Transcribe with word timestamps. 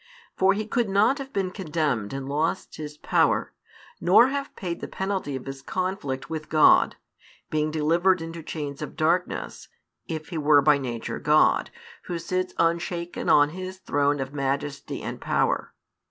For 0.35 0.53
he 0.53 0.65
could 0.65 0.89
not 0.89 1.19
have 1.19 1.31
been 1.31 1.51
condemned 1.51 2.11
and 2.11 2.27
lost 2.27 2.77
his 2.77 2.97
power, 2.97 3.53
nor 3.99 4.29
have 4.29 4.55
paid 4.55 4.81
the 4.81 4.87
penalty 4.87 5.35
of 5.35 5.45
his 5.45 5.61
conflict 5.61 6.27
with 6.27 6.49
God, 6.49 6.95
being 7.51 7.69
delivered 7.69 8.19
into 8.19 8.41
chains 8.41 8.81
of 8.81 8.95
darkness, 8.97 9.67
if 10.07 10.29
he 10.29 10.39
were 10.39 10.63
by 10.63 10.79
Nature 10.79 11.19
God, 11.19 11.69
Who 12.05 12.17
sits 12.17 12.55
unshaken 12.57 13.29
on 13.29 13.51
His 13.51 13.77
throne 13.77 14.19
of 14.19 14.33
majesty 14.33 15.03
and 15.03 15.21
power. 15.21 15.71